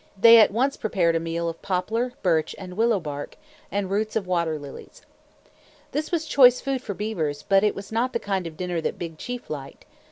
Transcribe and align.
They 0.19 0.39
at 0.39 0.49
once 0.49 0.77
prepared 0.77 1.15
a 1.15 1.19
meal 1.19 1.47
of 1.47 1.61
poplar, 1.61 2.13
birch 2.23 2.55
and 2.57 2.75
willow 2.75 2.99
bark, 2.99 3.35
and 3.71 3.87
roots 3.91 4.15
of 4.15 4.25
water 4.25 4.57
lilies. 4.57 5.03
This 5.91 6.11
was 6.11 6.25
choice 6.25 6.59
food 6.59 6.81
for 6.81 6.95
beavers, 6.95 7.43
but 7.47 7.63
it 7.63 7.75
was 7.75 7.91
not 7.91 8.11
the 8.11 8.19
kind 8.19 8.47
of 8.47 8.57
dinner 8.57 8.81
that 8.81 8.97
Big 8.97 9.19
Chief 9.19 9.47
liked. 9.47 9.85